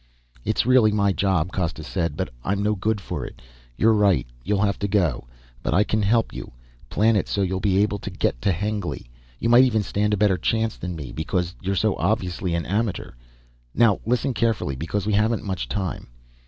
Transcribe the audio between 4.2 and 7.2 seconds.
you'll have to go. But I can help you, plan